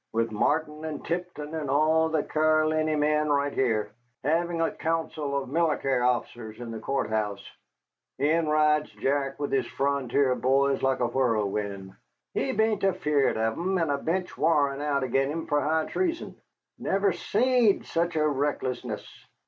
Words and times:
"With 0.13 0.31
Martin 0.31 0.83
and 0.83 1.05
Tipton 1.05 1.53
and 1.53 1.69
all 1.69 2.09
the 2.09 2.23
Caroliny 2.23 2.97
men 2.97 3.29
right 3.29 3.53
heah, 3.53 3.85
having 4.23 4.59
a 4.59 4.71
council 4.71 5.37
of 5.43 5.47
mility 5.47 5.93
officers 5.93 6.59
in 6.59 6.71
the 6.71 6.79
court 6.79 7.11
house, 7.11 7.47
in 8.17 8.47
rides 8.49 8.89
Jack 8.93 9.39
with 9.39 9.51
his 9.51 9.67
frontier 9.67 10.33
boys 10.33 10.81
like 10.81 11.01
a 11.01 11.05
whirlwind. 11.07 11.93
He 12.33 12.51
bean't 12.51 12.83
afeard 12.83 13.37
of 13.37 13.53
'em, 13.59 13.77
and 13.77 13.91
a 13.91 13.99
bench 13.99 14.35
warrant 14.35 14.81
out 14.81 15.03
ag'in 15.03 15.29
him 15.29 15.45
for 15.45 15.61
high 15.61 15.85
treason. 15.85 16.35
Never 16.79 17.13
seed 17.13 17.85
sech 17.85 18.15
a 18.15 18.27
recklessness. 18.27 19.07